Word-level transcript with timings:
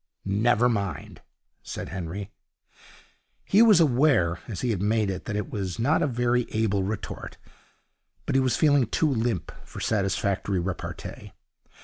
'Never 0.25 0.67
mind,' 0.67 1.21
said 1.61 1.89
Henry. 1.89 2.31
He 3.45 3.61
was 3.61 3.79
aware, 3.79 4.39
as 4.47 4.61
he 4.61 4.75
made 4.75 5.11
it, 5.11 5.25
that 5.25 5.35
it 5.35 5.51
was 5.51 5.77
not 5.77 6.01
a 6.01 6.07
very 6.07 6.47
able 6.49 6.81
retort, 6.81 7.37
but 8.25 8.33
he 8.33 8.41
was 8.41 8.57
feeling 8.57 8.87
too 8.87 9.11
limp 9.11 9.51
for 9.63 9.79
satisfactory 9.79 10.57
repartee. 10.59 11.33